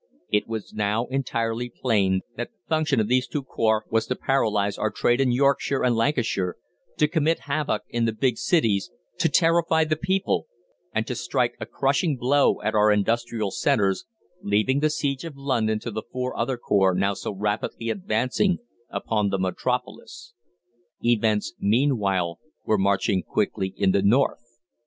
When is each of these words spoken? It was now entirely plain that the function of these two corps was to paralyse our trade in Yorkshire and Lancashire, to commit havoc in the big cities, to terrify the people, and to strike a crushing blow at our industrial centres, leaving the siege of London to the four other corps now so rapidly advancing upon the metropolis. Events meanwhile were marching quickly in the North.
It 0.31 0.47
was 0.47 0.73
now 0.73 1.05
entirely 1.11 1.69
plain 1.69 2.21
that 2.35 2.47
the 2.49 2.67
function 2.67 2.99
of 2.99 3.07
these 3.07 3.27
two 3.27 3.43
corps 3.43 3.85
was 3.91 4.07
to 4.07 4.15
paralyse 4.15 4.75
our 4.79 4.89
trade 4.89 5.21
in 5.21 5.31
Yorkshire 5.31 5.83
and 5.83 5.95
Lancashire, 5.95 6.55
to 6.97 7.07
commit 7.07 7.41
havoc 7.41 7.83
in 7.87 8.05
the 8.05 8.11
big 8.11 8.39
cities, 8.39 8.89
to 9.19 9.29
terrify 9.29 9.83
the 9.83 9.95
people, 9.95 10.47
and 10.91 11.05
to 11.05 11.13
strike 11.13 11.53
a 11.59 11.67
crushing 11.67 12.17
blow 12.17 12.59
at 12.63 12.73
our 12.73 12.91
industrial 12.91 13.51
centres, 13.51 14.05
leaving 14.41 14.79
the 14.79 14.89
siege 14.89 15.23
of 15.23 15.37
London 15.37 15.77
to 15.79 15.91
the 15.91 16.01
four 16.11 16.35
other 16.35 16.57
corps 16.57 16.95
now 16.95 17.13
so 17.13 17.31
rapidly 17.31 17.91
advancing 17.91 18.57
upon 18.89 19.29
the 19.29 19.37
metropolis. 19.37 20.33
Events 21.05 21.53
meanwhile 21.59 22.39
were 22.65 22.79
marching 22.79 23.21
quickly 23.21 23.71
in 23.77 23.91
the 23.91 24.01
North. 24.01 24.61